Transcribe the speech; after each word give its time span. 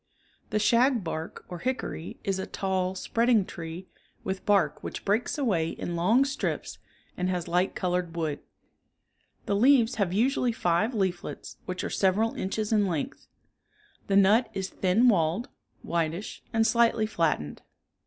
79 0.49 0.49
The 0.49 0.57
shagbark, 0.57 1.45
or 1.47 1.59
hickory, 1.59 2.19
is 2.23 2.39
a 2.39 2.47
tall, 2.47 2.95
spreading 2.95 3.45
tree, 3.45 3.85
with 4.23 4.47
bark 4.47 4.81
which 4.83 5.05
breaks 5.05 5.37
away 5.37 5.69
in 5.69 5.95
long 5.95 6.25
strips 6.25 6.79
and 7.15 7.29
has 7.29 7.47
light 7.47 7.75
colored 7.75 8.15
wood. 8.15 8.39
The 9.45 9.55
leaves 9.55 9.97
have 10.01 10.11
usu 10.11 10.39
ally 10.39 10.51
five 10.53 10.95
leaflets 10.95 11.57
which 11.67 11.83
are 11.83 11.91
several 11.91 12.33
inches 12.33 12.73
in 12.73 12.87
length. 12.87 13.27
The 14.07 14.15
nut 14.15 14.49
is 14.55 14.69
thin 14.69 15.07
walled, 15.07 15.49
whitish 15.83 16.41
and 16.51 16.65
slightly 16.65 17.05
flattened. 17.05 17.61